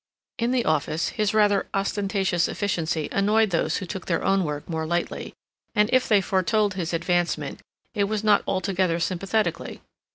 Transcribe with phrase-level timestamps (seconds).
[0.39, 4.87] In the office his rather ostentatious efficiency annoyed those who took their own work more
[4.87, 5.35] lightly,
[5.75, 7.59] and, if they foretold his advancement,
[7.93, 9.79] it was not altogether sympathetically.